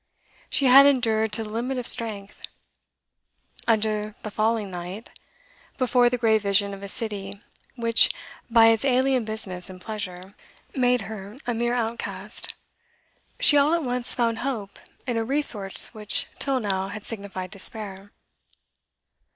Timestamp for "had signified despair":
16.87-18.11